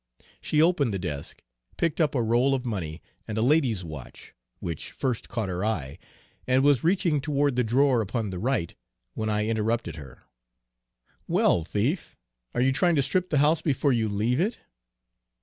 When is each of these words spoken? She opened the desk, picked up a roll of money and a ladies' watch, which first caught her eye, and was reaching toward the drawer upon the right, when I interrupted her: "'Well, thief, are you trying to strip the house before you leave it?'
She 0.41 0.63
opened 0.63 0.91
the 0.95 0.97
desk, 0.97 1.43
picked 1.77 2.01
up 2.01 2.15
a 2.15 2.23
roll 2.23 2.55
of 2.55 2.65
money 2.65 3.03
and 3.27 3.37
a 3.37 3.43
ladies' 3.43 3.83
watch, 3.83 4.33
which 4.59 4.89
first 4.91 5.29
caught 5.29 5.47
her 5.47 5.63
eye, 5.63 5.99
and 6.47 6.63
was 6.63 6.83
reaching 6.83 7.21
toward 7.21 7.55
the 7.55 7.63
drawer 7.63 8.01
upon 8.01 8.31
the 8.31 8.39
right, 8.39 8.73
when 9.13 9.29
I 9.29 9.45
interrupted 9.45 9.97
her: 9.97 10.23
"'Well, 11.27 11.63
thief, 11.63 12.17
are 12.55 12.61
you 12.61 12.71
trying 12.71 12.95
to 12.95 13.03
strip 13.03 13.29
the 13.29 13.37
house 13.45 13.61
before 13.61 13.93
you 13.93 14.09
leave 14.09 14.39
it?' 14.39 14.57